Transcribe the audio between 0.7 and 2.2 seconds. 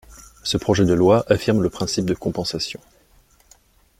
de loi affirme le principe de